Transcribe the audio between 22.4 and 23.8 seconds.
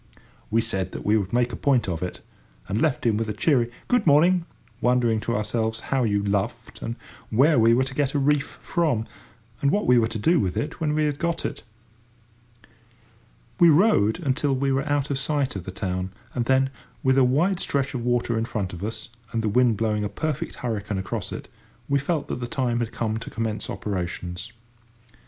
time had come to commence